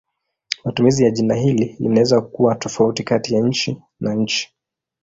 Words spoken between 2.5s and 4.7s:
tofauti kati ya nchi na nchi.